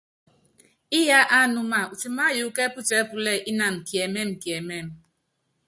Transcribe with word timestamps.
Íyá 0.99 1.19
ánúma, 1.41 1.79
utimáyuúkú 1.93 2.59
ɛ́putíɛpúlɛ́ 2.67 3.35
ínanɔ 3.49 3.79
kiɛmɛ́mɛ 3.87 4.33
kiɛmɛ́mɛ. 4.41 4.87